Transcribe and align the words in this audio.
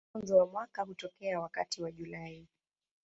Mwanzo 0.13 0.37
wa 0.37 0.45
mwaka 0.47 0.81
hutokea 0.83 1.39
wakati 1.39 1.81
wa 1.83 1.91
Julai. 1.91 2.47